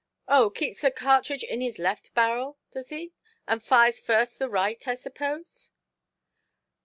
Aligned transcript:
"Oh, 0.27 0.49
keeps 0.49 0.83
a 0.83 0.89
cartridge 0.89 1.43
in 1.43 1.61
his 1.61 1.77
left 1.77 2.15
barrel, 2.15 2.57
does 2.71 2.89
he; 2.89 3.13
and 3.47 3.61
fires 3.63 3.99
first 3.99 4.39
the 4.39 4.49
right, 4.49 4.87
I 4.87 4.95
suppose"? 4.95 5.69